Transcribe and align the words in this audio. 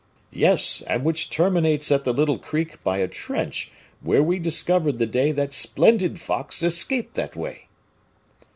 "Yes, 0.33 0.81
and 0.87 1.03
which 1.05 1.29
terminates 1.29 1.91
at 1.91 2.05
the 2.05 2.11
little 2.11 2.39
creek 2.39 2.83
by 2.83 2.97
a 2.97 3.07
trench 3.07 3.71
where 4.01 4.23
we 4.23 4.39
discovered 4.39 4.97
the 4.97 5.05
day 5.05 5.31
that 5.31 5.53
splendid 5.53 6.19
fox 6.19 6.63
escaped 6.63 7.13
that 7.13 7.35
way." 7.35 7.67